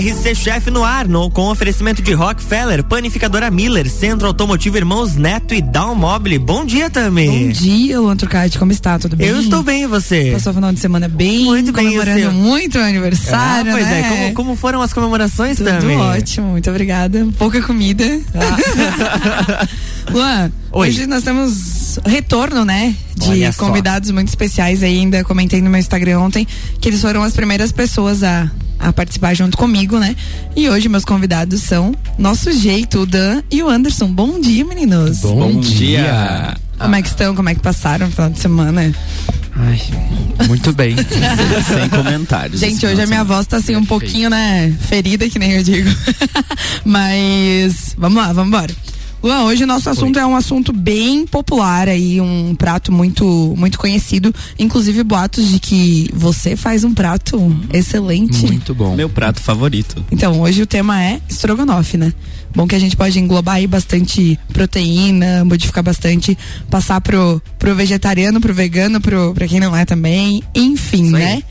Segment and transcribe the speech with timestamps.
[0.00, 5.52] RC Chef no ar, no, com oferecimento de Rockefeller, Panificadora Miller, Centro Automotivo Irmãos Neto
[5.52, 6.38] e Down Mobile.
[6.38, 7.48] Bom dia também.
[7.48, 8.98] Bom dia, Luan Trucati, como está?
[8.98, 9.28] Tudo bem?
[9.28, 10.30] Eu estou bem, e você?
[10.32, 14.00] Passou o final de semana bem, muito bem, comemorando muito o aniversário, ah, pois né?
[14.00, 15.98] é, como, como, foram as comemorações Tudo também?
[15.98, 17.28] ótimo, muito obrigada.
[17.36, 18.06] Pouca comida.
[18.34, 19.68] Ah.
[20.10, 20.88] Luan, Oi.
[20.88, 22.96] hoje nós temos retorno, né?
[23.14, 25.22] De convidados muito especiais ainda.
[25.24, 26.46] Comentei no meu Instagram ontem
[26.80, 28.50] que eles foram as primeiras pessoas a
[28.80, 30.16] a participar junto comigo, né?
[30.56, 34.08] E hoje meus convidados são nosso jeito, o Dan e o Anderson.
[34.08, 35.18] Bom dia, meninos.
[35.18, 36.02] Bom, Bom dia.
[36.02, 36.56] dia.
[36.78, 37.34] Como é que estão?
[37.34, 38.94] Como é que passaram o final de semana?
[39.54, 39.80] Ai,
[40.48, 40.96] muito bem.
[41.68, 42.60] Sem comentários.
[42.60, 45.90] Gente, hoje a minha voz tá assim um pouquinho, né, ferida, que nem eu digo.
[46.84, 48.74] Mas vamos lá, vamos embora.
[49.22, 50.22] Luan, hoje o nosso assunto Oi.
[50.22, 56.08] é um assunto bem popular aí, um prato muito muito conhecido, inclusive boatos de que
[56.14, 58.46] você faz um prato excelente.
[58.46, 58.96] Muito bom.
[58.96, 60.02] Meu prato favorito.
[60.10, 62.14] Então, hoje o tema é estrogonofe, né?
[62.54, 66.36] Bom que a gente pode englobar aí bastante proteína, modificar bastante,
[66.70, 71.42] passar pro, pro vegetariano, pro vegano, pro, pra quem não é também, enfim, né?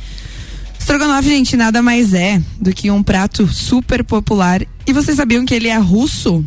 [0.80, 4.63] Estrogonofe, gente, nada mais é do que um prato super popular.
[4.88, 6.43] E vocês sabiam que ele é russo?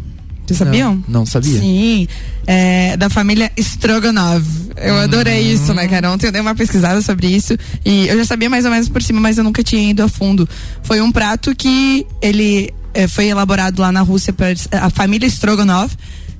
[0.54, 0.94] Vocês sabiam?
[1.08, 1.60] Não, não sabia.
[1.60, 2.08] Sim,
[2.46, 4.44] é, da família Stroganov.
[4.76, 5.54] Eu adorei hum.
[5.54, 6.10] isso, né, cara?
[6.10, 9.02] Ontem eu dei uma pesquisada sobre isso e eu já sabia mais ou menos por
[9.02, 10.48] cima, mas eu nunca tinha ido a fundo.
[10.82, 15.92] Foi um prato que ele é, foi elaborado lá na Rússia para a família Stroganov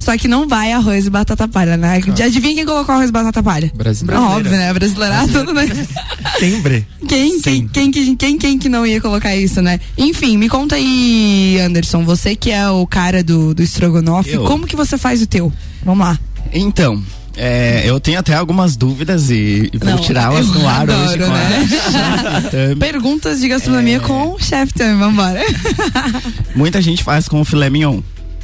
[0.02, 2.00] só que não vai arroz e batata palha, né?
[2.04, 2.24] Ah.
[2.24, 3.70] Adivinha quem colocou arroz e batata palha?
[3.72, 4.20] Brasileiro.
[4.20, 4.74] Óbvio, né?
[4.74, 5.66] Brasileirado, tudo, né?
[6.40, 6.84] Sempre.
[7.06, 9.78] Quem, quem, quem, quem, quem, quem que não ia colocar isso, né?
[9.96, 14.44] Enfim, me conta aí, Anderson, você que é o cara do, do estrogonofe, eu.
[14.44, 15.52] como que você faz o teu?
[15.84, 16.18] Vamos lá.
[16.52, 17.00] Então,
[17.36, 21.30] é, eu tenho até algumas dúvidas e, e vou tirá-las no ar adoro, hoje com
[21.30, 21.68] né?
[22.72, 24.00] a Perguntas de gastronomia é...
[24.00, 25.40] com o chefe também, vambora.
[26.54, 28.00] Muita gente faz com o filé mignon.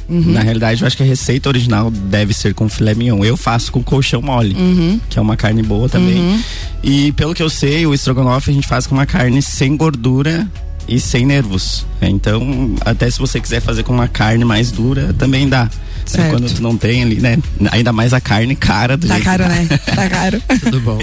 [0.09, 0.31] Uhum.
[0.31, 3.23] Na realidade, eu acho que a receita original deve ser com filé mignon.
[3.23, 4.99] Eu faço com colchão mole, uhum.
[5.09, 6.17] que é uma carne boa também.
[6.17, 6.41] Uhum.
[6.83, 10.47] E pelo que eu sei, o estrogonofe a gente faz com uma carne sem gordura
[10.87, 11.85] e sem nervos.
[12.01, 15.69] Então, até se você quiser fazer com uma carne mais dura, também dá.
[16.17, 16.29] Né?
[16.31, 17.37] Quando tu não tem ali, né?
[17.71, 19.55] Ainda mais a carne cara do tá jeito caro, que tá.
[19.55, 19.77] né?
[19.95, 20.41] Tá caro.
[20.59, 20.97] Tudo bom.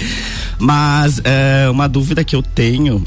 [0.59, 3.01] Mas uh, uma dúvida que eu tenho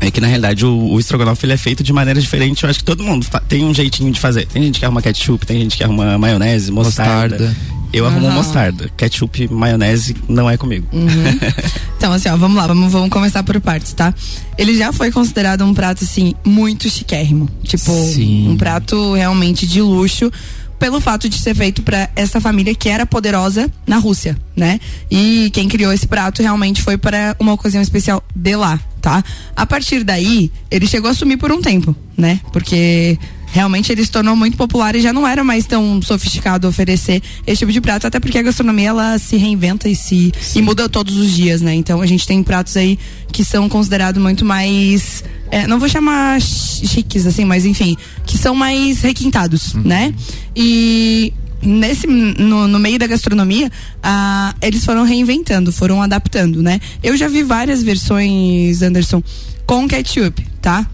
[0.00, 2.64] é que na realidade o, o estrogonofe ele é feito de maneira diferente.
[2.64, 4.46] Eu acho que todo mundo tem um jeitinho de fazer.
[4.46, 7.38] Tem gente que arruma ketchup, tem gente que arruma maionese, mostarda.
[7.38, 7.80] mostarda.
[7.92, 8.10] Eu uhum.
[8.10, 8.90] arrumo mostarda.
[8.96, 10.86] Ketchup, maionese não é comigo.
[10.92, 11.08] Uhum.
[11.98, 14.14] então, assim, ó, vamos lá, vamos, vamos começar por partes, tá?
[14.56, 17.48] Ele já foi considerado um prato, assim, muito chiquérrimo.
[17.64, 18.48] Tipo, Sim.
[18.48, 20.30] um prato realmente de luxo
[20.78, 24.80] pelo fato de ser feito para essa família que era poderosa na Rússia, né?
[25.10, 29.22] E quem criou esse prato realmente foi para uma ocasião especial de lá, tá?
[29.56, 32.40] A partir daí, ele chegou a sumir por um tempo, né?
[32.52, 33.18] Porque
[33.52, 37.58] realmente ele se tornou muito popular e já não era mais tão sofisticado oferecer esse
[37.58, 41.16] tipo de prato, até porque a gastronomia ela se reinventa e se e muda todos
[41.16, 41.74] os dias, né?
[41.74, 42.98] Então a gente tem pratos aí
[43.32, 48.54] que são considerados muito mais é, não vou chamar chiques assim, mas enfim, que são
[48.54, 49.82] mais requintados, uhum.
[49.84, 50.14] né?
[50.54, 51.32] E
[51.62, 53.70] nesse no, no, meio da gastronomia
[54.02, 56.80] ah, eles foram reinventando foram adaptando né?
[57.02, 59.22] Eu já vi várias versões Anderson
[59.66, 60.86] com ketchup tá?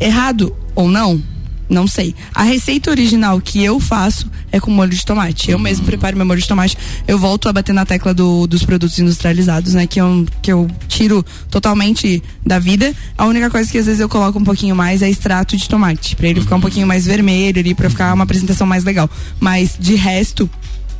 [0.00, 1.33] Errado ou não
[1.68, 2.14] não sei.
[2.34, 5.50] A receita original que eu faço é com molho de tomate.
[5.50, 6.76] Eu mesmo preparo meu molho de tomate.
[7.06, 9.86] Eu volto a bater na tecla do, dos produtos industrializados, né?
[9.86, 12.94] Que eu, que eu tiro totalmente da vida.
[13.16, 16.16] A única coisa que às vezes eu coloco um pouquinho mais é extrato de tomate.
[16.16, 19.08] Pra ele ficar um pouquinho mais vermelho ali, pra ficar uma apresentação mais legal.
[19.40, 20.48] Mas de resto,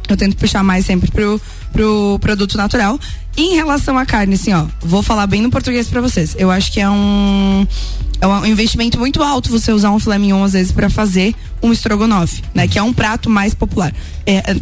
[0.08, 1.40] eu tento puxar mais sempre pro,
[1.72, 2.98] pro produto natural.
[3.36, 6.36] em relação à carne, assim, ó, vou falar bem no português para vocês.
[6.38, 7.66] Eu acho que é um
[8.20, 11.72] é um investimento muito alto você usar um filé mignon às vezes para fazer um
[11.72, 12.66] estrogonofe, né?
[12.66, 13.92] Que é um prato mais popular.
[14.24, 14.56] É, é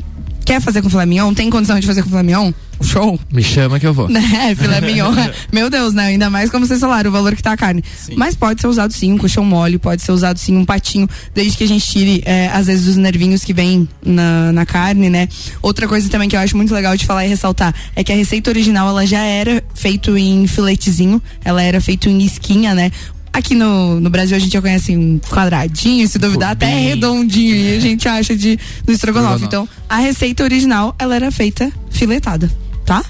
[0.45, 1.33] quer fazer com filé mignon?
[1.35, 2.53] Tem condição de fazer com filé mignon?
[2.83, 3.19] Show.
[3.33, 4.09] Me chama que eu vou.
[4.13, 5.13] Né, filé mignon.
[5.53, 6.07] Meu Deus, né?
[6.07, 7.83] Ainda mais como vocês falaram, o valor que tá a carne.
[7.97, 8.15] Sim.
[8.17, 11.57] Mas pode ser usado sim um colchão mole, pode ser usado sim um patinho, desde
[11.57, 15.29] que a gente tire, é, às vezes, os nervinhos que vem na, na carne, né?
[15.61, 18.17] Outra coisa também que eu acho muito legal de falar e ressaltar é que a
[18.17, 22.91] receita original, ela já era feito em filetezinho, ela era feito em esquinha, né?
[23.33, 27.77] Aqui no, no Brasil a gente já conhece um quadradinho, se duvidar até redondinho, e
[27.77, 29.47] a gente acha de do estrogonofe.
[29.47, 32.51] Então, a receita original, ela era feita filetada,
[32.85, 33.05] tá?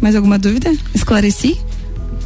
[0.00, 0.72] Mais alguma dúvida?
[0.94, 1.58] Esclareci?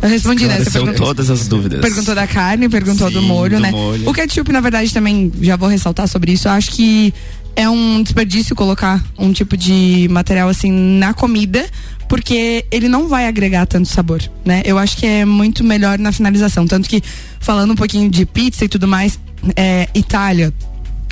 [0.02, 0.70] Eu respondi nessa né?
[0.70, 0.98] pergunta.
[0.98, 1.80] todas as dúvidas.
[1.80, 3.70] Perguntou da carne, perguntou Sim, do molho, do né?
[3.70, 4.08] Molho.
[4.08, 6.46] O ketchup, na verdade, também já vou ressaltar sobre isso.
[6.46, 7.12] Eu acho que
[7.56, 11.66] é um desperdício colocar um tipo de material assim na comida,
[12.08, 14.62] porque ele não vai agregar tanto sabor, né?
[14.64, 16.66] Eu acho que é muito melhor na finalização.
[16.66, 17.02] Tanto que,
[17.40, 19.18] falando um pouquinho de pizza e tudo mais,
[19.56, 20.52] é, Itália,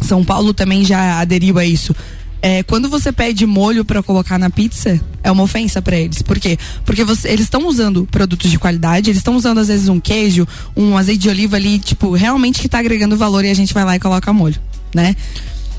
[0.02, 1.94] São Paulo também já aderiu a isso.
[2.44, 6.22] É, quando você pede molho para colocar na pizza, é uma ofensa para eles.
[6.22, 6.58] Por quê?
[6.84, 10.46] Porque você, eles estão usando produtos de qualidade, eles estão usando às vezes um queijo,
[10.76, 13.84] um azeite de oliva ali, tipo, realmente que tá agregando valor e a gente vai
[13.84, 14.60] lá e coloca molho,
[14.92, 15.14] né?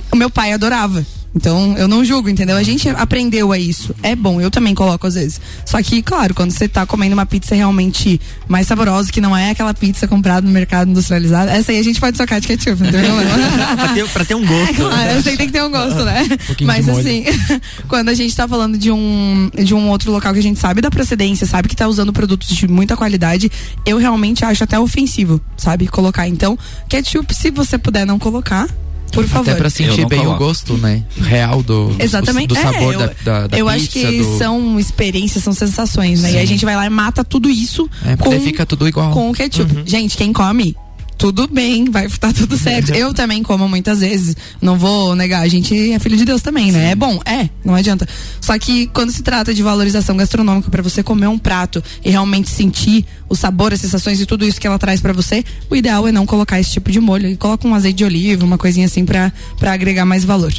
[0.09, 1.05] O meu pai adorava.
[1.35, 2.55] Então, eu não julgo, entendeu?
[2.55, 3.93] A gente aprendeu a isso.
[4.03, 5.41] É bom, eu também coloco às vezes.
[5.65, 9.49] Só que, claro, quando você tá comendo uma pizza realmente mais saborosa, que não é
[9.49, 12.91] aquela pizza comprada no mercado industrializado, essa aí a gente pode socar de ketchup, não
[12.91, 13.01] tem
[13.75, 14.71] pra, ter, pra ter um gosto.
[14.71, 16.23] É, claro, eu sei que tem que ter um gosto, né?
[16.61, 17.25] Um Mas assim,
[17.87, 20.81] quando a gente tá falando de um, de um outro local que a gente sabe
[20.81, 23.51] da procedência, sabe que tá usando produtos de muita qualidade,
[23.85, 25.87] eu realmente acho até ofensivo, sabe?
[25.87, 26.27] Colocar.
[26.27, 26.57] Então,
[26.87, 28.67] ketchup, se você puder não colocar,
[29.13, 29.49] por favor.
[29.49, 30.43] Até pra sentir bem coloco.
[30.43, 31.03] o gosto, né?
[31.17, 32.47] Real do, Exatamente.
[32.47, 34.37] do, do sabor é, da, da, da Eu pizza, acho que do...
[34.37, 36.31] são experiências, são sensações, né?
[36.31, 36.35] Sim.
[36.35, 39.11] E a gente vai lá e mata tudo isso é, com, fica tudo igual.
[39.11, 39.77] com o ketchup.
[39.77, 39.83] Uhum.
[39.85, 40.75] Gente, quem come
[41.17, 42.91] tudo bem, vai estar tudo certo.
[42.95, 46.71] Eu também como muitas vezes, não vou negar, a gente é filho de Deus também,
[46.71, 46.91] né?
[46.91, 48.07] É bom, é, não adianta.
[48.41, 52.49] Só que quando se trata de valorização gastronômica para você comer um prato e realmente
[52.49, 56.07] sentir o sabor, as sensações e tudo isso que ela traz para você, o ideal
[56.07, 58.85] é não colocar esse tipo de molho e coloca um azeite de oliva, uma coisinha
[58.85, 59.31] assim para
[59.61, 60.53] agregar mais valor.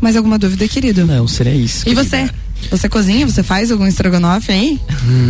[0.00, 1.06] Mais alguma dúvida, querido?
[1.06, 1.88] Não, seria isso.
[1.88, 2.28] E você?
[2.70, 3.26] Você cozinha?
[3.26, 4.80] Você faz algum estrogonofe aí?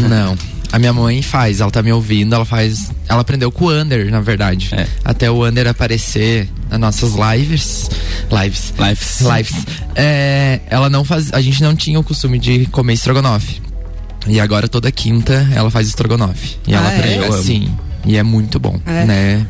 [0.09, 0.37] Não.
[0.70, 2.91] A minha mãe faz, ela tá me ouvindo, ela faz.
[3.09, 4.70] Ela aprendeu com o Under, na verdade.
[4.73, 4.87] É.
[5.05, 7.91] Até o Under aparecer nas nossas lives.
[8.31, 8.75] Lives.
[8.79, 9.20] Lives.
[9.20, 9.67] Lives.
[9.94, 11.32] É, ela não faz.
[11.32, 13.62] A gente não tinha o costume de comer estrogonofe.
[14.26, 16.56] E agora toda quinta ela faz estrogonofe.
[16.67, 16.99] E ah, ela é?
[16.99, 17.29] aprendeu é?
[17.29, 17.75] assim.
[18.05, 19.05] E é muito bom, é.
[19.05, 19.47] né?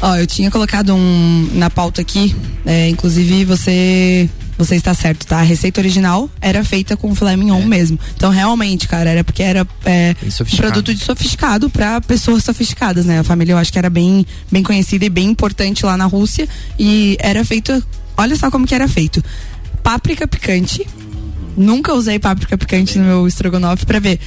[0.00, 2.34] Ó, eu tinha colocado um na pauta aqui.
[2.64, 5.38] É, inclusive, você você está certo, tá?
[5.38, 7.66] A receita original era feita com filé mignon é.
[7.66, 7.98] mesmo.
[8.16, 10.14] Então, realmente, cara, era porque era é,
[10.56, 13.18] produto de sofisticado para pessoas sofisticadas, né?
[13.18, 16.48] A família eu acho que era bem, bem conhecida e bem importante lá na Rússia.
[16.78, 17.84] E era feito.
[18.16, 19.22] Olha só como que era feito.
[19.82, 20.86] Páprica picante.
[21.56, 24.20] Nunca usei páprica picante no meu estrogonofe para ver.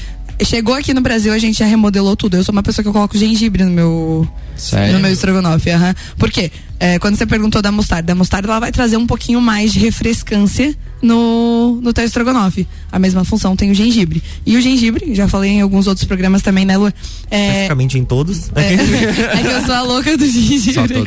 [0.44, 2.38] Chegou aqui no Brasil, a gente já remodelou tudo.
[2.38, 4.94] Eu sou uma pessoa que eu coloco gengibre no meu, Sério?
[4.94, 5.72] no meu estrogonofe.
[5.72, 5.94] Uhum.
[6.18, 6.52] Por quê?
[6.80, 9.80] É, quando você perguntou da mostarda, a mostarda ela vai trazer um pouquinho mais de
[9.80, 12.68] refrescância no, no teu estrogonofe.
[12.92, 14.22] A mesma função tem o gengibre.
[14.46, 16.94] E o gengibre, já falei em alguns outros programas também, né, Lu?
[17.32, 18.52] É, Praticamente em todos.
[18.56, 18.74] É,
[19.40, 21.04] é, que eu sou a louca do gengibre.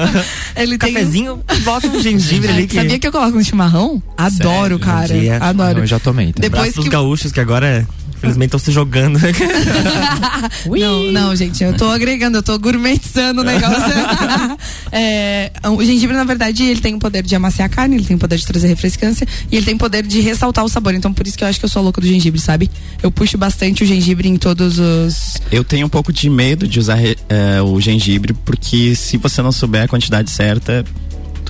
[0.56, 1.60] Ele Cafezinho, tem...
[1.60, 2.66] bota um gengibre ali.
[2.66, 2.76] Que...
[2.76, 4.02] Sabia que eu coloco no chimarrão?
[4.16, 4.78] Adoro, Sério?
[4.78, 5.14] cara.
[5.40, 5.80] Adoro.
[5.80, 6.32] Eu já tomei.
[6.32, 6.40] Tá?
[6.40, 6.88] Depois que...
[6.88, 7.86] gaúchos que agora é
[8.20, 9.18] Infelizmente estão se jogando.
[10.78, 13.80] não, não, gente, eu tô agregando, eu tô gourmetizando o negócio.
[14.92, 18.16] é, o gengibre, na verdade, ele tem o poder de amaciar a carne, ele tem
[18.16, 20.92] o poder de trazer refrescância e ele tem o poder de ressaltar o sabor.
[20.92, 22.70] Então, por isso que eu acho que eu sou louca do gengibre, sabe?
[23.02, 25.38] Eu puxo bastante o gengibre em todos os.
[25.50, 29.50] Eu tenho um pouco de medo de usar é, o gengibre, porque se você não
[29.50, 30.84] souber a quantidade certa,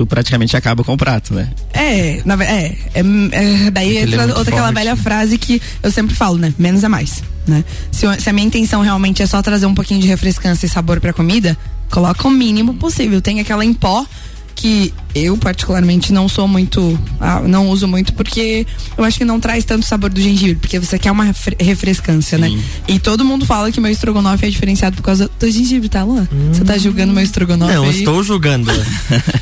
[0.00, 1.50] tu praticamente acaba com o prato, né?
[1.74, 3.00] É, na, é, é,
[3.32, 6.54] é daí é entra outra aquela velha frase que eu sempre falo, né?
[6.58, 7.62] Menos é mais, né?
[7.92, 11.00] Se, se, a minha intenção realmente é só trazer um pouquinho de refrescância e sabor
[11.00, 11.54] pra comida,
[11.90, 13.20] coloca o mínimo possível.
[13.20, 14.06] Tem aquela em pó
[14.54, 18.66] que eu particularmente não sou muito, ah, não uso muito porque
[18.96, 22.48] eu acho que não traz tanto sabor do gengibre, porque você quer uma refrescância, né?
[22.48, 22.56] Sim.
[22.56, 22.62] né?
[22.88, 26.28] E todo mundo fala que meu estrogonofe é diferenciado por causa do gengibre, tá, Luan?
[26.32, 26.52] Hum.
[26.52, 27.74] Você tá julgando meu estrogonofe?
[27.74, 27.98] Não, aí?
[27.98, 28.70] estou julgando.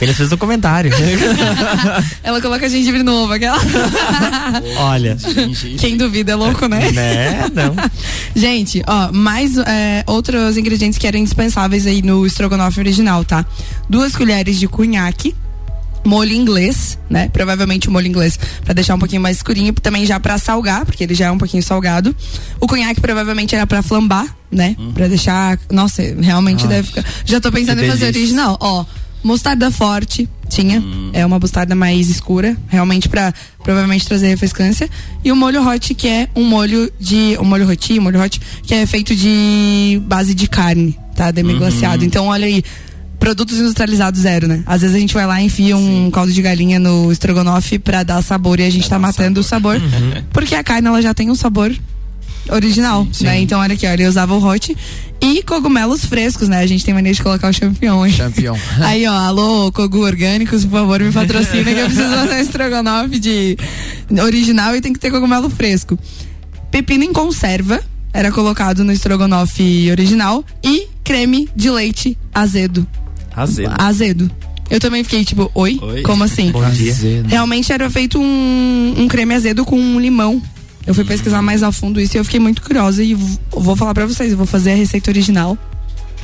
[0.01, 0.91] Ele fez um comentário.
[2.23, 3.59] Ela coloca gengibre no ovo, aquela.
[4.79, 5.17] Olha.
[5.79, 6.91] Quem duvida é louco, né?
[6.93, 7.47] Né?
[7.55, 7.75] Não.
[8.35, 13.45] Gente, ó, mais é, outros ingredientes que eram indispensáveis aí no estrogonofe original, tá?
[13.89, 15.35] Duas colheres de cunhaque
[16.09, 17.29] molho inglês, né?
[17.29, 21.05] Provavelmente o molho inglês para deixar um pouquinho mais escurinho, também já para salgar, porque
[21.05, 22.17] ele já é um pouquinho salgado.
[22.59, 24.75] O conhaque provavelmente era para flambar, né?
[24.79, 24.93] Uhum.
[24.93, 26.69] Para deixar, nossa, realmente nossa.
[26.69, 27.05] deve ficar.
[27.25, 28.85] Já tô pensando em fazer original, ó.
[29.23, 30.81] Mostarda forte, tinha.
[30.81, 31.11] Hum.
[31.13, 34.89] É uma mostarda mais escura, realmente para provavelmente trazer refrescância.
[35.23, 37.37] E o molho hot, que é um molho de.
[37.41, 41.31] Um molho roti, um molho hot, que é feito de base de carne, tá?
[41.31, 42.03] Demi-glaciado.
[42.03, 42.07] Uhum.
[42.07, 42.63] Então, olha aí,
[43.19, 44.63] produtos industrializados zero, né?
[44.67, 46.11] Às vezes a gente vai lá e enfia um Sim.
[46.11, 49.77] caldo de galinha no estrogonofe para dar sabor e a gente pra tá matando sabor.
[49.77, 50.01] o sabor.
[50.01, 50.23] Uhum.
[50.33, 51.75] Porque a carne ela já tem um sabor
[52.51, 53.37] original, sim, né?
[53.37, 53.43] Sim.
[53.43, 54.75] Então olha aqui, olha, eu usava o hot
[55.21, 56.59] e cogumelos frescos, né?
[56.59, 58.13] A gente tem mania de colocar o champignon, hein?
[58.13, 58.57] Champignon.
[58.81, 63.57] Aí, ó, alô, cogu orgânicos, por favor, me patrocina que eu preciso fazer estrogonofe de
[64.23, 65.99] original e tem que ter cogumelo fresco.
[66.71, 67.83] Pepino em conserva
[68.13, 72.87] era colocado no estrogonofe original e creme de leite azedo
[73.43, 73.75] Azedo.
[73.79, 74.31] Azedo.
[74.71, 75.79] Eu também fiquei tipo, oi?
[75.81, 76.03] oi?
[76.03, 76.51] Como assim?
[76.51, 76.95] Bom dia.
[77.27, 80.43] Realmente era feito um, um creme azedo com um limão.
[80.87, 83.15] Eu fui pesquisar mais a fundo isso e eu fiquei muito curiosa e
[83.51, 85.57] vou falar para vocês, eu vou fazer a receita original.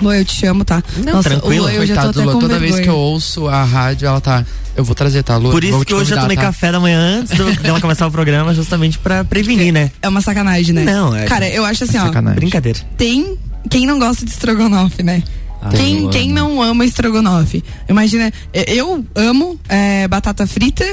[0.02, 0.82] Lu, eu te chamo, tá?
[1.04, 1.68] Não, Nossa, tranquilo.
[1.68, 4.44] Eu já tô até Lu, toda vez que eu ouço a rádio, ela tá.
[4.76, 5.50] Eu vou trazer, tá, Lu?
[5.50, 6.42] Por isso que hoje eu tomei tá?
[6.42, 9.92] café da manhã antes dela começar o programa, justamente pra prevenir, né?
[10.02, 10.84] É uma sacanagem, né?
[10.84, 11.26] Não, é.
[11.26, 12.06] Cara, eu acho assim, é ó.
[12.06, 12.40] Sacanagem.
[12.40, 12.80] Brincadeira.
[12.96, 13.38] Tem
[13.70, 15.22] quem não gosta de estrogonofe, né?
[15.64, 17.64] Ah, quem, quem não ama estrogonofe?
[17.88, 20.84] Imagina, eu amo é, batata frita,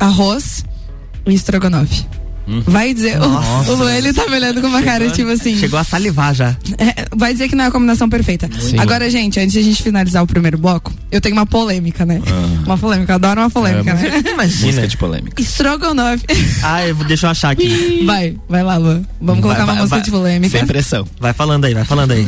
[0.00, 0.64] arroz
[1.24, 2.04] e estrogonofe.
[2.48, 2.62] Uhum.
[2.66, 3.70] Vai dizer, Nossa.
[3.70, 5.56] o, o Lueli tá me olhando com uma Chegou, cara tipo assim.
[5.56, 6.56] Chegou a salivar já.
[6.78, 8.48] É, vai dizer que não é a combinação perfeita.
[8.58, 8.78] Sim.
[8.78, 12.22] Agora, gente, antes de a gente finalizar o primeiro bloco, eu tenho uma polêmica, né?
[12.26, 12.62] Ah.
[12.64, 14.22] Uma polêmica, eu adoro uma polêmica, é, né?
[14.32, 14.66] Imagina.
[14.66, 15.42] Música de polêmica.
[15.42, 16.24] Estrogonofe.
[16.62, 18.02] Ah, eu, deixa eu achar aqui.
[18.08, 19.04] Vai, vai lá, Lu.
[19.20, 20.58] Vamos vai, colocar vai, uma música vai, de polêmica.
[20.58, 21.06] Sem pressão.
[21.20, 22.26] Vai falando aí, vai falando aí.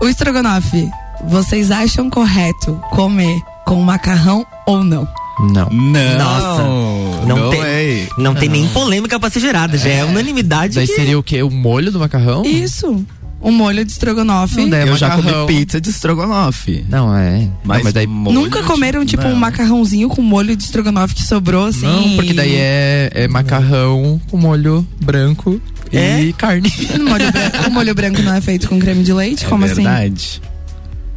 [0.00, 0.86] O estrogonofe,
[1.28, 5.06] vocês acham correto comer com macarrão ou não?
[5.40, 5.68] Não.
[5.70, 6.18] Não.
[6.18, 6.62] Nossa.
[6.62, 8.08] Não, não tem, é.
[8.18, 9.76] não tem nem polêmica pra ser gerada.
[9.76, 9.78] É.
[9.78, 10.76] Já é unanimidade.
[10.76, 10.94] Daí que...
[10.94, 11.42] seria o quê?
[11.42, 12.44] O molho do macarrão?
[12.44, 13.04] Isso.
[13.40, 14.64] O molho de estrogonofe.
[14.64, 16.84] Não, eu já comi pizza de estrogonofe.
[16.88, 17.46] Não, é.
[17.62, 19.32] Mas, não, mas daí Nunca comeram, tipo, não.
[19.32, 21.84] um macarrãozinho com molho de estrogonofe que sobrou, assim?
[21.84, 25.60] Não, porque daí é, é macarrão com molho branco
[25.92, 26.22] é?
[26.22, 26.72] e carne.
[26.94, 29.44] O molho, branco, o molho branco não é feito com creme de leite?
[29.44, 29.86] É Como verdade.
[29.86, 29.98] assim?
[29.98, 30.53] Verdade.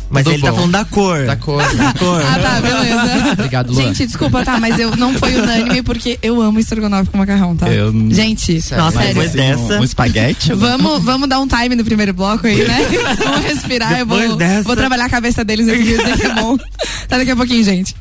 [0.10, 0.48] Mas ele tá bom.
[0.48, 1.26] tá falando da cor.
[1.26, 1.76] Da cor.
[1.76, 2.22] Da cor.
[2.22, 3.32] ah, tá, beleza.
[3.34, 3.84] Obrigado, Luan.
[3.84, 7.70] Gente, desculpa, tá, mas eu não foi unânime porque eu amo estrogonofe com macarrão, tá?
[7.70, 7.92] Eu...
[8.10, 9.08] Gente, nossa, sério.
[9.08, 9.76] depois dessa.
[9.76, 10.54] Um, um espaguete?
[10.54, 12.78] Vamos, vamos dar um time no primeiro bloco aí, né?
[13.24, 14.64] vamos respirar, depois eu vou, dessa...
[14.64, 16.58] vou trabalhar a cabeça deles aqui, que é bom.
[17.08, 17.96] Tá daqui a pouquinho, gente.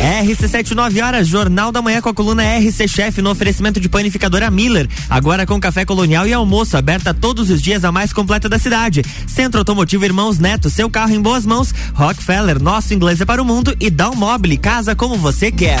[0.00, 4.50] RC7, 9 horas, Jornal da Manhã com a coluna RC Chef no oferecimento de panificadora
[4.50, 4.88] Miller.
[5.10, 9.04] Agora com café colonial e almoço, aberta todos os dias, a mais completa da cidade.
[9.26, 11.74] Centro Automotivo Irmãos Neto, seu carro em boas mãos.
[11.92, 13.76] Rockefeller, nosso inglês é para o mundo.
[13.78, 15.80] E Dalmobile, casa como você quer.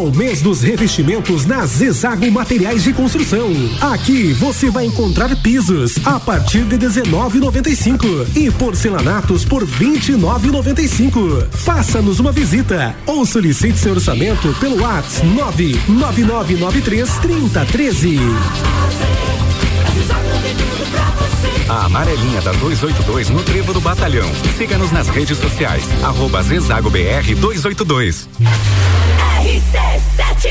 [0.01, 3.49] o mês dos revestimentos na Zezago Materiais de Construção.
[3.93, 11.47] Aqui você vai encontrar pisos a partir de 19,95 e porcelanatos por 29,95.
[11.51, 18.19] Faça-nos uma visita ou solicite seu orçamento pelo WhatsApp 999933013.
[21.69, 24.27] A amarelinha da 282 no Trevo do Batalhão.
[24.57, 25.83] Siga-nos nas redes sociais.
[26.03, 28.27] Arroba ZagoBR 282.
[29.51, 29.73] Pieces
[30.15, 30.50] that you.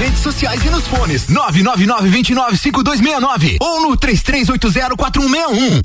[0.00, 1.26] redes sociais e nos fones.
[1.26, 5.82] 999-295269 ou no 33804161.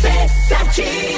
[0.00, 1.17] Vamos falar do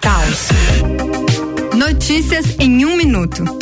[0.00, 0.48] Taos.
[1.74, 3.61] Notícias em um minuto.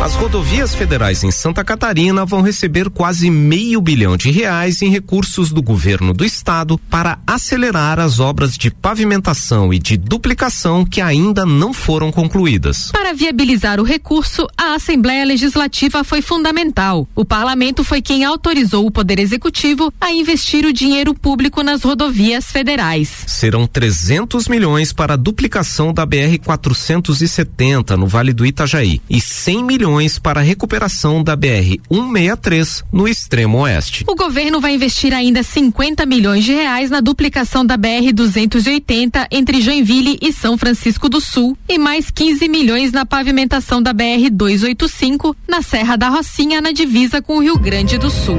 [0.00, 5.52] As rodovias federais em Santa Catarina vão receber quase meio bilhão de reais em recursos
[5.52, 11.46] do governo do estado para acelerar as obras de pavimentação e de duplicação que ainda
[11.46, 12.90] não foram concluídas.
[12.90, 17.06] Para viabilizar o recurso, a Assembleia Legislativa foi fundamental.
[17.14, 22.50] O parlamento foi quem autorizou o Poder Executivo a investir o dinheiro público nas rodovias
[22.50, 23.08] federais.
[23.28, 29.64] Serão 300 milhões para a duplicação da BR 470 no Vale do Itajaí e 100
[29.64, 34.04] milhões milhões para a recuperação da BR 163 no extremo oeste.
[34.08, 39.60] O governo vai investir ainda 50 milhões de reais na duplicação da BR 280 entre
[39.60, 45.36] Joinville e São Francisco do Sul e mais 15 milhões na pavimentação da BR 285
[45.46, 48.38] na Serra da Rocinha na divisa com o Rio Grande do Sul.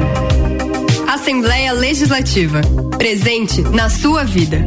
[1.07, 2.61] Assembleia Legislativa.
[2.97, 4.65] Presente na sua vida.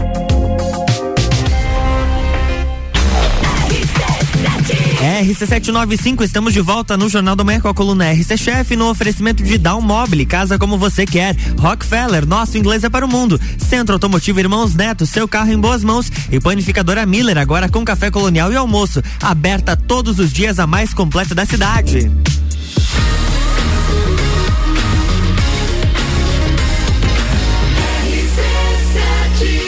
[4.97, 9.43] RC795, estamos de volta no Jornal do Manhã com a coluna RC Chef no oferecimento
[9.43, 11.37] de Down Mobile, casa como você quer.
[11.59, 13.38] Rockefeller, nosso inglês é para o mundo.
[13.59, 16.11] Centro Automotivo Irmãos Neto, seu carro em boas mãos.
[16.31, 19.03] E Panificadora Miller, agora com café colonial e almoço.
[19.21, 22.11] Aberta todos os dias, a mais completa da cidade.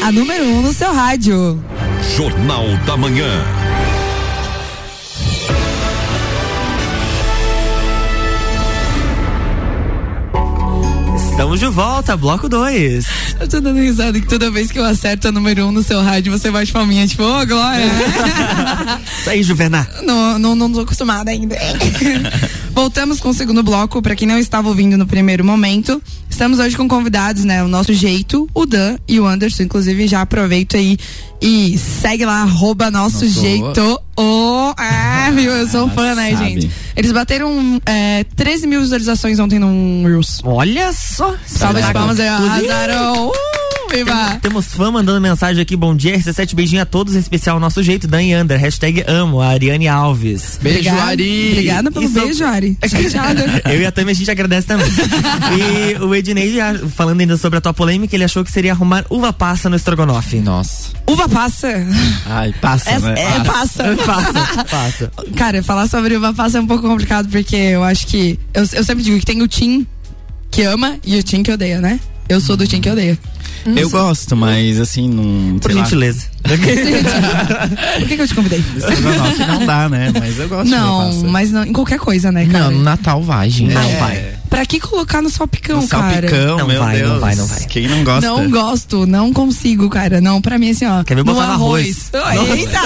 [0.03, 1.63] A número 1 um no seu rádio.
[2.17, 3.58] Jornal da Manhã.
[11.39, 13.07] Estamos de volta, bloco 2.
[13.39, 15.85] Eu tô dando risada que toda vez que eu acerto a número 1 um no
[15.85, 17.87] seu rádio, você bate palminha, tipo, ô, oh, Glória.
[19.21, 19.87] Isso aí, Juvená.
[20.03, 21.57] Não, não, não tô acostumada ainda.
[22.75, 24.03] Voltamos com o segundo bloco.
[24.03, 27.63] Para quem não estava ouvindo no primeiro momento, estamos hoje com convidados, né?
[27.63, 29.63] O nosso jeito, o Dan e o Anderson.
[29.63, 30.99] Inclusive, já aproveito aí
[31.41, 34.01] e segue lá, arroba nosso Nossa, jeito.
[35.39, 35.53] Viu?
[35.53, 36.61] Eu sou fã, né, sabe.
[36.61, 36.71] gente?
[36.97, 40.41] Eles bateram é, 13 mil visualizações ontem no Reels.
[40.45, 41.37] Olha só!
[41.47, 43.29] Salva de palmas aí, arrasaram!
[43.29, 43.58] Uh,
[43.89, 44.39] viva!
[44.41, 47.83] Temos fã mandando mensagem aqui, bom dia, RC7, beijinho a todos, em especial o nosso
[47.83, 50.59] jeito, Dan Under, hashtag amo, a Ariane Alves.
[50.63, 51.11] Beijo, Obrigada.
[51.11, 51.49] Ari!
[51.53, 52.21] Obrigada pelo Isso...
[52.21, 52.79] beijo, Ari.
[53.73, 54.87] Eu e a Tami, a gente agradece também.
[54.87, 56.59] e o Ednei,
[56.95, 60.37] falando ainda sobre a tua polêmica, ele achou que seria arrumar uva passa no estrogonofe.
[60.41, 60.91] Nossa.
[61.07, 61.69] Uva passa.
[62.27, 63.15] Ai, passa, é, né?
[63.17, 63.97] É, passa.
[64.05, 64.65] passa.
[64.65, 65.13] passa.
[65.37, 68.39] Cara, falar sobre uva passa é um pouco complicado, porque eu acho que.
[68.53, 69.87] Eu, eu sempre digo que tem o Tim
[70.51, 72.01] que ama e o Tim que odeia, né?
[72.29, 73.19] Eu sou do Tim que odeia.
[73.77, 75.59] Eu gosto, mas assim, não.
[75.59, 76.27] Por gentileza.
[77.99, 78.65] Por que, que eu te convidei?
[79.39, 80.13] Não, não dá, né?
[80.19, 82.65] Mas eu gosto Não, mas não, em qualquer coisa, né, cara?
[82.65, 83.75] Não, no Natal vai, gente.
[83.75, 83.97] Não é.
[83.97, 84.38] vai.
[84.49, 86.29] Pra que colocar no salpicão, no cara?
[86.29, 87.11] Salpicão, não meu vai, Deus.
[87.11, 87.65] Não vai, não vai.
[87.67, 88.29] Quem não gosta?
[88.29, 90.21] Não gosto, não consigo, cara.
[90.21, 91.05] Não, pra mim assim, ó.
[91.05, 92.11] Quer ver botar no arroz?
[92.15, 92.59] arroz.
[92.59, 92.81] Eita,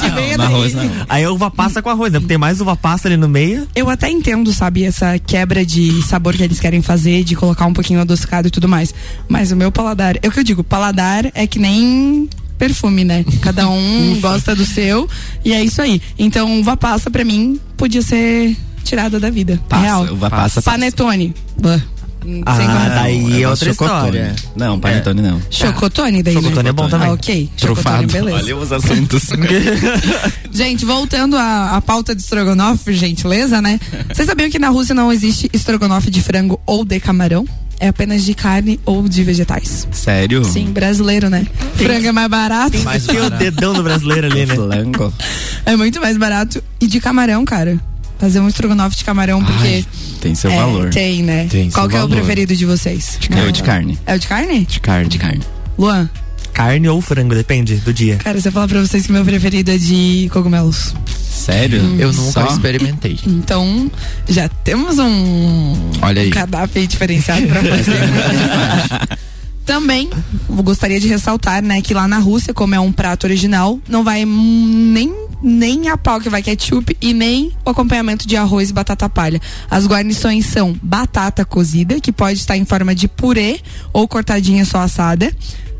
[0.00, 0.90] que bem no arroz não.
[1.08, 2.18] Aí a uva passa com arroz, né?
[2.18, 3.66] Porque tem mais uva passa ali no meio.
[3.74, 7.72] Eu até entendo, sabe, essa quebra de sabor que eles querem fazer, de colocar um
[7.72, 8.94] pouquinho adocicado e tudo mais.
[9.28, 13.24] Mas o meu paladar, é o que eu digo, paladar é que nem perfume, né?
[13.40, 15.08] Cada um gosta do seu
[15.44, 16.00] e é isso aí.
[16.18, 19.60] Então, uva passa pra mim podia ser tirada da vida.
[19.68, 20.04] Passa, real.
[20.12, 20.62] Uva passa.
[20.62, 21.34] Panetone.
[21.60, 21.80] Bah.
[22.44, 24.34] Ah, daí é outra história.
[24.56, 25.40] Não, panetone não.
[25.50, 26.34] Chocotone daí.
[26.34, 26.70] Chocotone né?
[26.70, 27.08] é bom também.
[27.08, 27.50] Ah, ok.
[27.56, 28.02] Trufado.
[28.02, 28.44] Chocotone, beleza.
[28.44, 29.22] Olha os assuntos.
[30.50, 33.78] gente, voltando à, à pauta de estrogonofe, gentileza, né?
[34.12, 37.46] Vocês sabiam que na Rússia não existe estrogonofe de frango ou de camarão?
[37.78, 39.86] É apenas de carne ou de vegetais.
[39.92, 40.42] Sério?
[40.44, 41.46] Sim, brasileiro, né?
[41.76, 42.78] Tem, frango é mais barato.
[42.78, 44.54] Mais que o dedão do brasileiro ali, né?
[44.54, 45.12] Flango.
[45.66, 46.62] É muito mais barato.
[46.80, 47.78] E de camarão, cara.
[48.18, 49.66] Fazer um estrogonofe de camarão, porque.
[49.66, 49.86] Ai,
[50.20, 50.90] tem seu é, valor.
[50.90, 51.46] Tem, né?
[51.50, 52.10] Tem Qual que valor.
[52.10, 53.18] é o preferido de vocês?
[53.20, 53.98] De é o de carne.
[54.06, 54.64] É o de carne?
[54.64, 55.08] De carne.
[55.08, 55.42] De carne.
[55.78, 56.08] Luan?
[56.54, 58.16] Carne ou frango, depende do dia.
[58.16, 60.94] Cara, se eu falar pra vocês que meu preferido é de cogumelos.
[61.30, 61.82] Sério?
[61.82, 62.46] Hum, eu nunca Só?
[62.46, 63.18] experimentei.
[63.26, 63.90] Então,
[64.26, 66.28] já temos um, Olha aí.
[66.28, 69.18] um cardápio diferenciado pra fazer.
[69.66, 70.08] Também
[70.48, 74.24] gostaria de ressaltar, né, que lá na Rússia, como é um prato original, não vai
[74.24, 79.08] nem nem a pau que vai ketchup e nem o acompanhamento de arroz e batata
[79.08, 79.40] palha.
[79.70, 83.60] As guarnições são batata cozida, que pode estar em forma de purê
[83.92, 85.34] ou cortadinha só assada,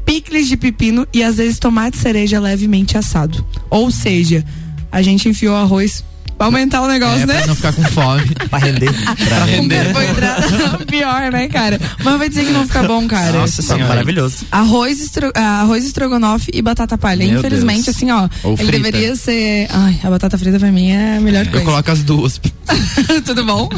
[0.05, 3.45] picles de pepino e às vezes tomate cereja levemente assado.
[3.71, 4.45] Ou seja,
[4.91, 6.05] a gente enfiou arroz
[6.37, 7.35] Pra aumentar o negócio, é, né?
[7.39, 8.23] Pra não ficar com fome.
[8.51, 8.93] pra render.
[8.93, 9.89] pra render.
[9.89, 11.81] Um carboidrato pior, né, cara?
[12.05, 13.33] Mas vai dizer que não fica bom, cara.
[13.33, 13.87] Nossa senhora.
[13.89, 14.45] Maravilhoso.
[14.53, 15.33] Arroz, estro...
[15.35, 17.27] arroz estrogonofe e batata palha.
[17.27, 17.97] Meu Infelizmente, Deus.
[17.97, 18.29] assim, ó.
[18.43, 18.73] Ou ele frita.
[18.83, 19.67] deveria ser.
[19.71, 21.65] Ai, a batata frita pra mim é a melhor Eu coisa.
[21.65, 22.39] coloco as duas.
[23.25, 23.69] Tudo bom?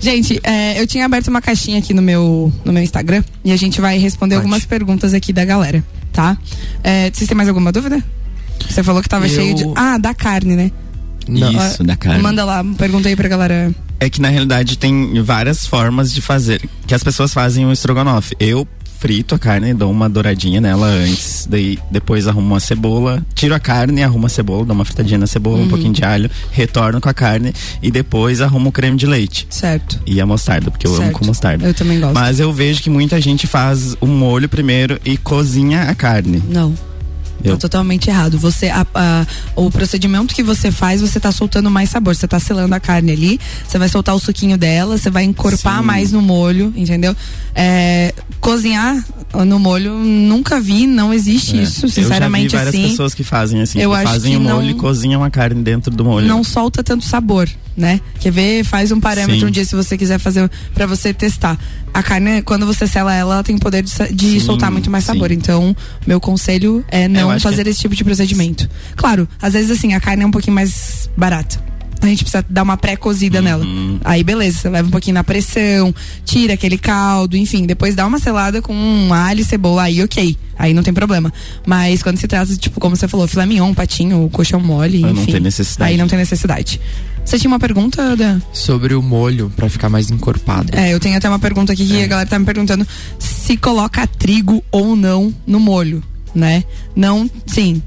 [0.00, 3.56] gente, é, eu tinha aberto uma caixinha aqui no meu, no meu Instagram e a
[3.56, 4.44] gente vai responder Pode.
[4.44, 5.82] algumas perguntas aqui da galera,
[6.12, 6.36] tá?
[6.84, 8.02] É, vocês têm mais alguma dúvida?
[8.68, 9.64] Você falou que tava Eu- cheio de.
[9.74, 10.70] Ah, da carne, né?
[11.28, 12.22] Isso, da carne.
[12.22, 13.74] Manda lá, pergunta aí pra galera.
[14.00, 16.62] É que na realidade tem várias formas de fazer.
[16.86, 18.34] Que as pessoas fazem o estrogonofe.
[18.40, 18.66] Eu
[18.98, 23.58] frito a carne, dou uma douradinha nela antes, daí depois arrumo uma cebola, tiro a
[23.58, 25.64] carne, arrumo a cebola, dou uma fritadinha na cebola, Uhum.
[25.64, 29.44] um pouquinho de alho, retorno com a carne e depois arrumo o creme de leite.
[29.50, 29.98] Certo.
[30.06, 31.18] E a mostarda, porque eu amo Certo.
[31.18, 31.66] com mostarda.
[31.66, 32.14] Eu também gosto.
[32.14, 36.40] Mas eu vejo que muita gente faz o molho primeiro e cozinha a carne.
[36.48, 36.72] Não.
[37.44, 38.38] Eu- Tá totalmente errado.
[38.38, 39.26] Você, a- a-
[39.56, 42.14] o procedimento que você faz, você tá soltando mais sabor.
[42.14, 45.78] Você tá selando a carne ali, você vai soltar o suquinho dela, você vai encorpar
[45.80, 45.84] Sim.
[45.84, 47.14] mais no molho, entendeu?
[47.54, 49.04] É, cozinhar
[49.46, 51.62] no molho, nunca vi, não existe É.
[51.62, 52.90] isso, sinceramente eu já vi várias assim.
[52.90, 55.62] pessoas que fazem assim, eu que fazem que o molho não- e cozinham a carne
[55.62, 56.26] dentro do molho.
[56.26, 58.00] Não solta tanto sabor, né?
[58.20, 58.64] Quer ver?
[58.64, 59.46] Faz um parâmetro Sim.
[59.46, 61.58] um dia se você quiser fazer pra você testar.
[61.94, 65.04] A carne, quando você sela ela, ela tem poder de, de Sim, soltar muito mais
[65.04, 65.12] sim.
[65.12, 65.30] sabor.
[65.30, 65.74] Então,
[66.06, 68.68] meu conselho é Eu não fazer que- esse tipo de procedimento.
[68.96, 71.58] Claro, às vezes assim, a carne é um pouquinho mais barata.
[72.02, 73.44] A gente precisa dar uma pré-cozida Uhum.
[73.44, 73.64] nela.
[74.04, 78.18] Aí, beleza, você leva um pouquinho na pressão, tira aquele caldo, enfim, depois dá uma
[78.18, 80.36] selada com um alho e cebola, aí ok.
[80.58, 81.32] Aí não tem problema.
[81.66, 85.10] Mas quando se trata, de, tipo, como você falou, filé mignon, patinho, colchão mole, Aí
[85.12, 85.14] enfim.
[85.14, 85.90] não tem necessidade.
[85.92, 86.80] Aí não tem necessidade.
[87.24, 88.40] Você tinha uma pergunta, Dan?
[88.52, 90.76] Sobre o molho, pra ficar mais encorpado.
[90.76, 92.84] É, eu tenho até uma pergunta aqui que a galera tá me perguntando
[93.18, 96.02] se coloca trigo ou não no molho,
[96.34, 96.64] né?
[96.96, 97.80] Não, sim.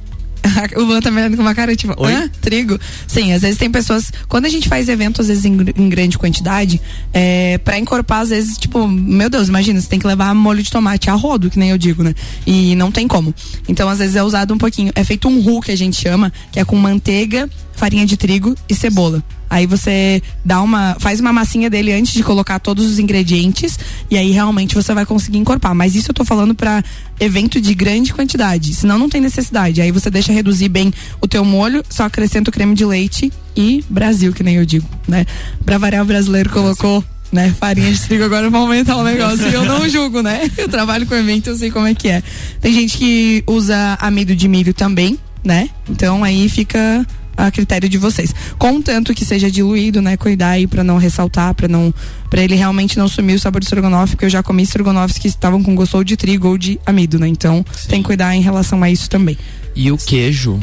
[0.76, 2.14] O Luan tá me olhando com uma cara tipo, Oi?
[2.14, 2.30] hã?
[2.42, 2.80] Trigo?
[3.08, 4.12] Sim, às vezes tem pessoas.
[4.28, 6.82] Quando a gente faz evento, às vezes em, em grande quantidade,
[7.14, 10.70] é, pra encorpar, às vezes, tipo, meu Deus, imagina, você tem que levar molho de
[10.70, 12.14] tomate a rodo, que nem eu digo, né?
[12.46, 13.34] E não tem como.
[13.68, 14.92] Então, às vezes é usado um pouquinho.
[14.96, 18.56] É feito um roux que a gente chama, que é com manteiga, farinha de trigo
[18.68, 19.24] e cebola.
[19.50, 23.78] Aí você dá uma, faz uma massinha dele antes de colocar todos os ingredientes
[24.10, 25.76] e aí realmente você vai conseguir encorpar.
[25.76, 26.84] Mas isso eu tô falando pra
[27.20, 29.82] evento de grande quantidade, senão não tem necessidade.
[29.82, 33.84] Aí você deixa reduzir bem o teu molho, só acrescenta o creme de leite e
[33.90, 35.26] Brasil, que nem eu digo, né?
[35.64, 39.48] Pra variar o brasileiro colocou né, farinha de trigo agora pra aumentar o negócio.
[39.48, 40.50] E eu não julgo, né?
[40.58, 42.24] Eu trabalho com evento, eu sei como é que é.
[42.62, 45.70] Tem gente que usa amido de milho também, né?
[45.90, 47.06] Então aí fica
[47.38, 48.34] a critério de vocês.
[48.58, 50.18] Contanto que seja diluído, né?
[50.18, 51.94] Cuidar aí pra não ressaltar, pra não
[52.30, 55.28] para ele realmente não sumir o sabor do estrogonofe, porque eu já comi estrogonofes que
[55.28, 57.28] estavam com gosto ou de trigo ou de amido, né?
[57.28, 59.38] Então, tem que cuidar em relação a isso também.
[59.76, 60.60] E o queijo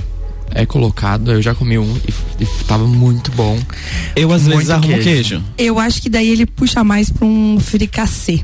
[0.55, 3.59] é colocado, eu já comi um e, e tava muito bom.
[4.15, 5.03] Eu às vezes Muito arrumo queijo.
[5.39, 5.45] queijo.
[5.57, 8.43] Eu acho que daí ele puxa mais pra um fricassê,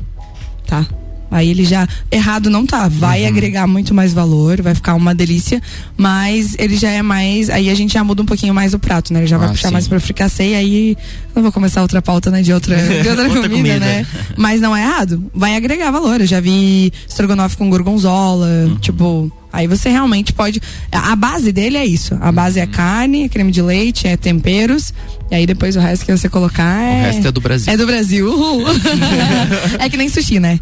[0.65, 0.87] tá?
[1.31, 1.87] Aí ele já.
[2.11, 2.87] Errado não tá.
[2.87, 5.61] Vai agregar muito mais valor, vai ficar uma delícia.
[5.95, 7.49] Mas ele já é mais.
[7.49, 9.19] Aí a gente já muda um pouquinho mais o prato, né?
[9.19, 9.73] Ele já vai Ah, puxar sim.
[9.73, 10.49] mais pro fricassê.
[10.51, 10.97] E aí.
[11.35, 12.41] Não vou começar outra pauta, né?
[12.41, 13.79] De outra, de outra, Outra comida, comida.
[13.79, 14.05] né?
[14.35, 15.29] Mas não é errado.
[15.33, 16.19] Vai agregar valor.
[16.21, 18.47] Eu já vi estrogonofe com gorgonzola.
[18.81, 19.31] Tipo.
[19.51, 20.61] Aí você realmente pode.
[20.91, 22.15] A base dele é isso.
[22.21, 24.93] A base é carne, é creme de leite, é temperos.
[25.31, 26.99] E aí depois o resto que você colocar é.
[27.01, 27.73] O resto é do Brasil.
[27.73, 28.29] É do Brasil.
[29.79, 30.59] É que nem sushi, né?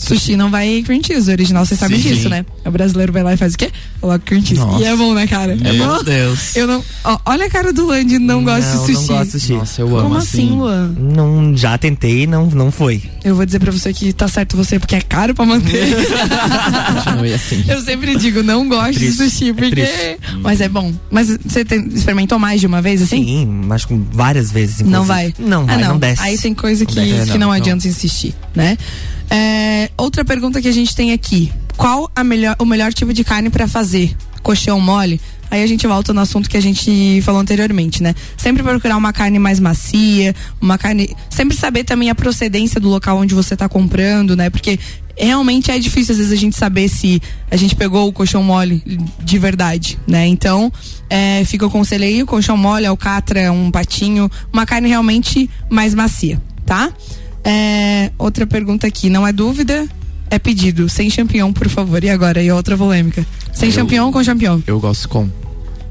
[0.00, 2.08] Sushi não vai cream cheese, o original você sabe Sim.
[2.14, 2.44] disso, né?
[2.64, 3.70] O brasileiro vai lá e faz o quê?
[4.00, 4.60] Coloca cream cheese.
[4.60, 4.82] Nossa.
[4.82, 5.54] E é bom, né, cara?
[5.56, 6.56] Meu Não, Deus.
[6.56, 6.82] Eu não.
[7.04, 8.92] ó, olha a cara do Landy, não gosta de sushi.
[8.94, 9.52] Não gosto de sushi.
[9.54, 10.02] Nossa, eu amo.
[10.08, 10.94] Como assim, Luan?
[10.98, 13.02] Não, já tentei, não, não foi.
[13.22, 15.94] Eu vou dizer pra você que tá certo você, porque é caro pra manter.
[17.04, 17.64] Continue assim.
[17.68, 19.70] Eu sempre digo, não gosto de triste, sushi, é porque.
[19.70, 20.18] triste.
[20.42, 20.92] Mas é bom.
[21.10, 23.24] Mas você tem- experimentou mais de uma vez assim?
[23.24, 24.80] Sim, mas com várias vezes.
[24.80, 25.06] Não inclusive.
[25.08, 25.34] vai?
[25.38, 25.88] Não ah, vai, não.
[25.90, 26.22] não desce.
[26.22, 27.52] Aí tem coisa que, Não desce, que não, não, não.
[27.52, 28.76] adianta insistir, né?
[29.30, 31.52] É, outra pergunta que a gente tem aqui.
[31.76, 34.14] Qual a melhor, o melhor tipo de carne pra fazer?
[34.42, 38.14] colchão mole, aí a gente volta no assunto que a gente falou anteriormente, né?
[38.36, 41.14] Sempre procurar uma carne mais macia, uma carne.
[41.28, 44.50] Sempre saber também a procedência do local onde você está comprando, né?
[44.50, 44.78] Porque
[45.16, 48.82] realmente é difícil às vezes a gente saber se a gente pegou o colchão mole
[49.22, 50.26] de verdade, né?
[50.26, 50.72] Então,
[51.08, 55.94] é, fica o conselho aí, o colchão mole, alcatra, um patinho, uma carne realmente mais
[55.94, 56.90] macia, tá?
[57.44, 59.88] É, outra pergunta aqui, não é dúvida,
[60.30, 60.88] é pedido.
[60.88, 62.02] Sem champignon, por favor.
[62.02, 62.42] E agora?
[62.42, 63.26] E outra polêmica.
[63.52, 64.60] Sem eu, champignon ou com champignon?
[64.66, 65.28] Eu gosto com.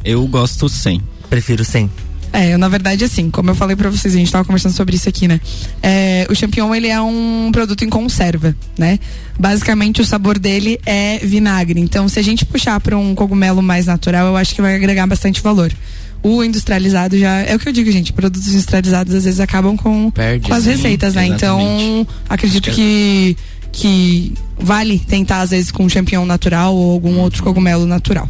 [0.03, 1.01] Eu gosto sem.
[1.29, 1.89] Prefiro sem.
[2.31, 4.95] É, eu, na verdade, assim, como eu falei pra vocês, a gente tava conversando sobre
[4.95, 5.41] isso aqui, né?
[5.81, 8.99] É, o champignon, ele é um produto em conserva, né?
[9.37, 11.79] Basicamente, o sabor dele é vinagre.
[11.79, 15.07] Então, se a gente puxar pra um cogumelo mais natural, eu acho que vai agregar
[15.07, 15.73] bastante valor
[16.21, 18.13] o industrializado já é o que eu digo, gente.
[18.13, 21.27] Produtos industrializados às vezes acabam com, Perde, com as sim, receitas, né?
[21.27, 21.83] Então, exatamente.
[21.83, 23.37] Então, acredito que
[23.71, 28.27] que vale tentar às vezes com um champignon natural ou algum outro cogumelo natural.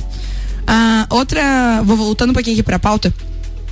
[0.67, 3.13] Ah, outra, vou voltando um pouquinho aqui para a pauta.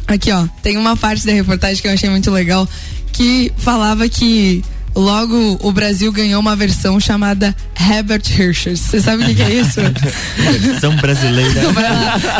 [0.07, 2.67] Aqui, ó, tem uma parte da reportagem que eu achei muito legal
[3.11, 4.63] que falava que
[4.97, 8.79] Logo, o Brasil ganhou uma versão chamada Herbert Hirschers.
[8.79, 9.79] Você sabe o que, que, é isso?
[10.59, 11.61] versão brasileira.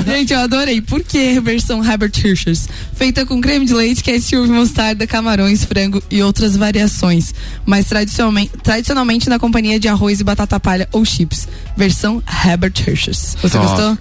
[0.04, 0.82] Gente, eu adorei.
[0.82, 2.67] Por que versão Herbert Hirschers?
[2.96, 7.32] Feita com creme de leite, ketchup, mostarda, camarões, frango e outras variações.
[7.63, 11.48] Mas tradicionalmente, tradicionalmente na companhia de arroz e batata palha ou chips.
[11.78, 13.38] Versão Herbert Hirschers.
[13.39, 13.67] Você Top.
[13.67, 13.98] gostou?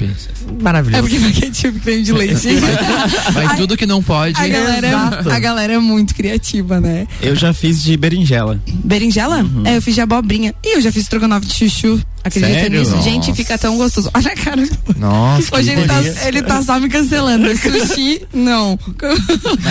[0.62, 0.98] Maravilhoso.
[0.98, 2.48] É porque vai ketchup creme de leite.
[3.34, 4.40] Mas tudo que não pode.
[4.40, 7.06] A galera, é, a galera é muito criativa, né?
[7.20, 8.60] Eu já fiz de berinjela berinjela.
[8.84, 9.36] Berinjela?
[9.42, 9.66] Uhum.
[9.66, 10.54] É, eu fiz de abobrinha.
[10.64, 12.00] E eu já fiz estrogonofe de chuchu.
[12.22, 12.80] Acredita Sério?
[12.80, 12.90] nisso?
[12.92, 13.02] Nossa.
[13.10, 14.10] Gente, fica tão gostoso.
[14.12, 14.68] Olha a cara.
[14.96, 15.56] Nossa.
[15.56, 17.46] Hoje ele tá, ele tá só me cancelando.
[17.56, 18.78] Sushi, não.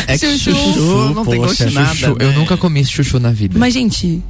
[0.08, 1.96] É que chuchu, chuchu não tem gosto de nada.
[1.96, 2.26] Chuchu, né?
[2.26, 3.58] Eu nunca comi chuchu na vida.
[3.60, 4.24] Mas, gente,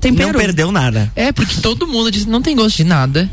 [0.00, 0.32] tempero.
[0.32, 1.10] Não perdeu nada.
[1.16, 3.28] É, porque todo mundo diz não tem gosto de nada.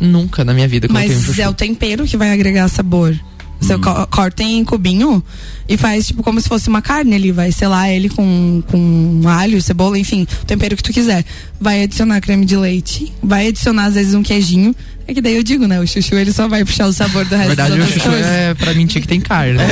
[0.00, 3.18] nunca na minha vida Mas um é o tempero que vai agregar sabor.
[3.60, 3.80] Você hum.
[4.10, 5.22] corta em cubinho
[5.68, 7.32] e faz tipo como se fosse uma carne ali.
[7.32, 11.24] Vai selar ele com, com alho, cebola, enfim, o tempero que tu quiser.
[11.60, 14.74] Vai adicionar creme de leite, vai adicionar às vezes um queijinho.
[15.08, 15.78] É que daí eu digo, né?
[15.78, 18.26] O chuchu ele só vai puxar o sabor do resto Na verdade, o chuchu coisas.
[18.26, 19.54] é pra mentir que tem carne.
[19.54, 19.66] Né?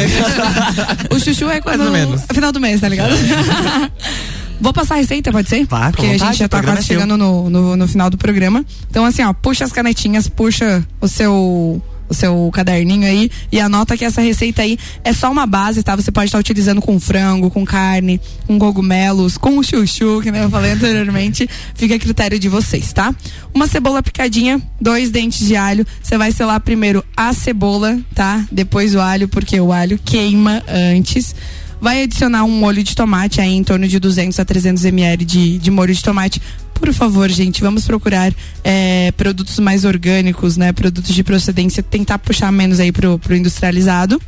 [1.11, 1.79] o chuchu é quando.
[1.79, 2.23] Mais ou menos.
[2.33, 3.15] Final do mês, tá ligado?
[4.61, 5.67] Vou passar a receita, pode ser?
[5.67, 8.65] Claro, Porque a gente já tá quase é chegando no, no, no final do programa.
[8.89, 13.97] Então, assim, ó, puxa as canetinhas, puxa o seu o seu caderninho aí e anota
[13.97, 15.97] que essa receita aí é só uma base, tá?
[15.97, 20.73] Você pode estar utilizando com frango, com carne, com cogumelos, com chuchu, que eu falei
[20.73, 21.49] anteriormente.
[21.75, 23.15] Fica a critério de vocês, tá?
[23.53, 25.87] Uma cebola picadinha, dois dentes de alho.
[26.03, 28.45] Você vai selar primeiro a cebola, tá?
[28.51, 31.35] Depois o alho, porque o alho queima antes
[31.81, 35.59] vai adicionar um molho de tomate aí em torno de 200 a 300 ml de,
[35.59, 36.41] de molho de tomate
[36.75, 38.33] por favor, gente, vamos procurar
[38.63, 40.73] é, produtos mais orgânicos, né?
[40.73, 44.21] Produtos de procedência, tentar puxar menos aí pro, pro industrializado.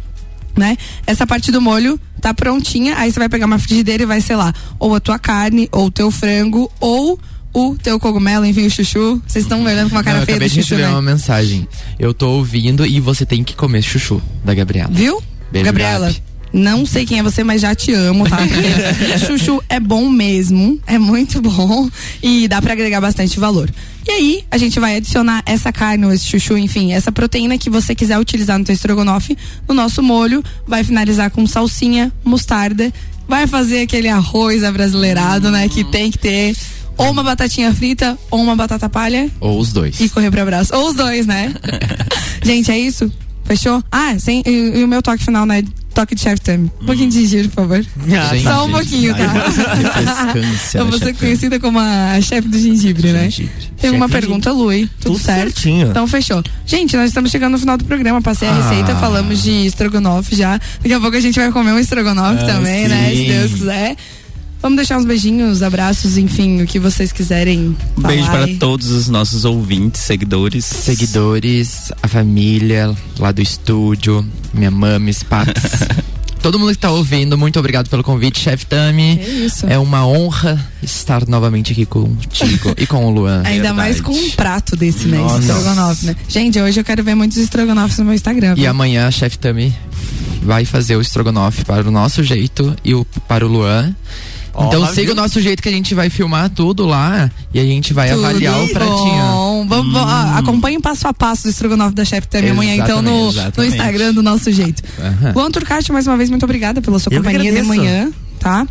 [0.56, 0.78] Né?
[1.06, 4.36] Essa parte do molho tá prontinha, aí você vai pegar uma frigideira e vai, sei
[4.36, 7.20] lá, ou a tua carne, ou o teu frango, ou
[7.52, 9.20] o teu cogumelo, enfim, o chuchu.
[9.26, 10.88] Vocês estão olhando com uma cara Não, feia do chuchu, de receber né?
[10.88, 11.68] uma mensagem.
[11.98, 14.90] Eu tô ouvindo e você tem que comer chuchu, da Gabriela.
[14.90, 15.22] Viu?
[15.52, 16.06] Beijo, Gabriela.
[16.06, 16.22] Gabi.
[16.52, 18.38] Não sei quem é você, mas já te amo, tá?
[18.38, 21.88] Porque chuchu é bom mesmo, é muito bom
[22.22, 23.70] e dá para agregar bastante valor.
[24.06, 27.68] E aí, a gente vai adicionar essa carne, ou esse chuchu, enfim, essa proteína que
[27.68, 29.36] você quiser utilizar no teu estrogonofe,
[29.68, 32.92] no nosso molho, vai finalizar com salsinha, mostarda,
[33.28, 36.54] vai fazer aquele arroz abrasileirado, né, que tem que ter
[36.96, 39.30] ou uma batatinha frita ou uma batata palha.
[39.40, 40.00] Ou os dois.
[40.00, 40.74] E correr pro abraço.
[40.74, 41.52] Ou os dois, né?
[42.42, 43.12] gente, é isso?
[43.44, 43.82] Fechou?
[43.92, 45.62] Ah, sem, e, e o meu toque final, né?
[45.96, 46.70] Toque de chef Tami.
[46.82, 47.86] Um pouquinho de giro, por favor.
[48.12, 49.32] Ah, Só um pouquinho, tá?
[50.78, 53.30] Eu vou ser conhecida como a chefe do gengibre, né?
[53.80, 54.90] Tem uma pergunta, Lui.
[55.00, 55.54] Tudo, Tudo certo?
[55.54, 55.88] Certinho.
[55.88, 56.44] Então fechou.
[56.66, 58.20] Gente, nós estamos chegando no final do programa.
[58.20, 58.62] Passei a ah.
[58.62, 60.60] receita, falamos de estrogonofe já.
[60.82, 62.88] Daqui a pouco a gente vai comer um estrogonofe ah, também, sim.
[62.88, 63.14] né?
[63.14, 63.96] Se Deus quiser.
[64.62, 67.76] Vamos deixar uns beijinhos, abraços, enfim, o que vocês quiserem.
[67.96, 70.64] Um beijo para todos os nossos ouvintes, seguidores.
[70.64, 75.62] Seguidores, a família lá do estúdio, minha mãe, paps.
[76.46, 79.18] Todo mundo que está ouvindo, muito obrigado pelo convite, chefe Tami.
[79.18, 79.66] É isso.
[79.66, 83.38] É uma honra estar novamente aqui contigo e com o Luan.
[83.38, 83.74] Ainda Verdade.
[83.74, 85.18] mais com um prato desse, né?
[85.40, 86.16] Estrogonofe, né?
[86.28, 88.54] Gente, hoje eu quero ver muitos estrogonofes no meu Instagram.
[88.56, 89.74] E amanhã a chefe Tami
[90.40, 93.92] vai fazer o estrogonofe para o nosso jeito e o, para o Luan.
[94.64, 97.92] Então siga o nosso jeito que a gente vai filmar tudo lá e a gente
[97.92, 99.24] vai tudo avaliar o pratinho.
[99.24, 100.36] Bom, vamos, hum.
[100.36, 104.22] acompanhe passo a passo do estrogonofe da chefe também amanhã, então, no, no, Instagram do
[104.22, 104.82] nosso jeito.
[104.98, 105.32] Uhum.
[105.34, 108.66] Luan Turcati, mais uma vez, muito obrigada pela sua Eu companhia de manhã, tá?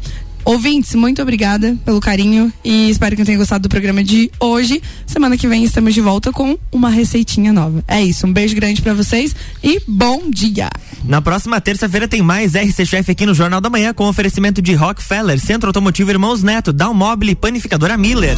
[0.45, 4.79] Ouvintes, muito obrigada pelo carinho e espero que tenham gostado do programa de hoje.
[5.07, 7.83] Semana que vem estamos de volta com uma receitinha nova.
[7.87, 10.69] É isso, um beijo grande para vocês e bom dia.
[11.03, 14.75] Na próxima terça-feira tem mais RC Chef aqui no Jornal da Manhã com oferecimento de
[14.75, 18.37] Rockefeller, Centro Automotivo Irmãos Neto, Dalmobile e Panificadora Miller.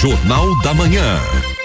[0.00, 1.55] Jornal da Manhã.